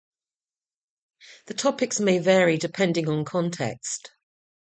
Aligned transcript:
The 1.45 1.53
topics 1.53 1.99
may 1.99 2.17
vary 2.17 2.57
depending 2.57 3.07
on 3.07 3.23
context. 3.23 4.09